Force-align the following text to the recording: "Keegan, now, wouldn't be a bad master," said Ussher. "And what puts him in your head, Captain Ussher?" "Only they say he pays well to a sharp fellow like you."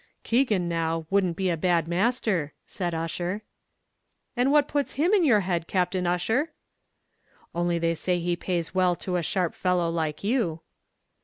"Keegan, 0.23 0.67
now, 0.67 1.05
wouldn't 1.11 1.37
be 1.37 1.51
a 1.51 1.55
bad 1.55 1.87
master," 1.87 2.53
said 2.65 2.95
Ussher. 2.95 3.43
"And 4.35 4.51
what 4.51 4.67
puts 4.67 4.93
him 4.93 5.13
in 5.13 5.23
your 5.23 5.41
head, 5.41 5.67
Captain 5.67 6.07
Ussher?" 6.07 6.53
"Only 7.53 7.77
they 7.77 7.93
say 7.93 8.19
he 8.19 8.35
pays 8.35 8.73
well 8.73 8.95
to 8.95 9.17
a 9.17 9.21
sharp 9.21 9.53
fellow 9.53 9.91
like 9.91 10.23
you." 10.23 10.61